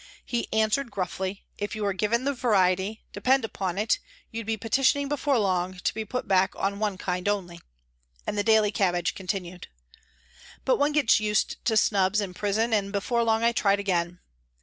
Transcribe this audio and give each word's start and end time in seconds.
He 0.25 0.51
answered 0.51 0.89
gruffly," 0.89 1.43
If 1.59 1.75
you 1.75 1.83
were 1.83 1.93
given 1.93 2.23
the 2.23 2.33
variety, 2.33 3.03
depend 3.13 3.45
upon 3.45 3.77
it 3.77 3.99
you'd 4.31 4.47
be 4.47 4.57
petitioning 4.57 5.07
before 5.07 5.37
long 5.37 5.77
to 5.77 5.93
be 5.93 6.05
put 6.05 6.27
back 6.27 6.55
on 6.55 6.79
one 6.79 6.97
kind 6.97 7.27
only," 7.27 7.61
and 8.25 8.35
the 8.35 8.41
daily 8.41 8.71
cabbage 8.71 9.13
continued. 9.13 9.67
But 10.65 10.77
one 10.77 10.93
gets 10.93 11.19
used 11.19 11.63
to 11.65 11.77
snubs 11.77 12.19
in 12.19 12.33
prison 12.33 12.73
and 12.73 12.91
before 12.91 13.23
long 13.23 13.43
I 13.43 13.51
tried 13.51 13.79
again. 13.79 14.19